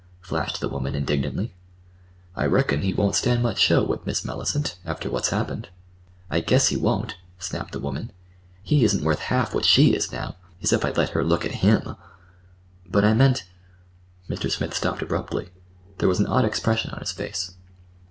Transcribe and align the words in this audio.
flashed 0.19 0.59
the 0.59 0.67
woman 0.67 0.95
indignantly. 0.95 1.53
"I 2.35 2.47
reckon 2.47 2.81
he 2.81 2.91
won't 2.91 3.13
stand 3.15 3.43
much 3.43 3.59
show 3.59 3.83
with 3.83 4.03
Miss 4.03 4.25
Mellicent—after 4.25 5.11
what's 5.11 5.29
happened." 5.29 5.69
"I 6.27 6.39
guess 6.39 6.69
he 6.69 6.75
won't," 6.75 7.17
snapped 7.37 7.71
the 7.71 7.79
woman. 7.79 8.11
"He 8.63 8.83
isn't 8.83 9.03
worth 9.03 9.19
half 9.19 9.53
what 9.53 9.63
she 9.63 9.93
is 9.93 10.11
now. 10.11 10.37
As 10.59 10.73
if 10.73 10.83
I'd 10.83 10.97
let 10.97 11.09
her 11.11 11.23
look 11.23 11.45
at 11.45 11.61
him!" 11.63 11.97
"But 12.89 13.05
I 13.05 13.13
meant—" 13.13 13.45
Mr. 14.27 14.49
Smith 14.49 14.73
stopped 14.73 15.03
abruptly. 15.03 15.49
There 15.99 16.09
was 16.09 16.19
an 16.19 16.25
odd 16.25 16.45
expression 16.45 16.89
on 16.89 16.99
his 17.01 17.11
face. 17.11 17.53